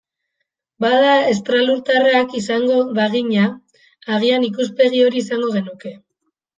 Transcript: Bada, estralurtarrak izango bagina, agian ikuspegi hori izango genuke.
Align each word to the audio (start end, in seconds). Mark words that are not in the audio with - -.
Bada, 0.85 1.11
estralurtarrak 1.33 2.35
izango 2.41 2.79
bagina, 3.03 3.47
agian 4.19 4.51
ikuspegi 4.53 5.07
hori 5.09 5.27
izango 5.27 5.57
genuke. 5.59 5.99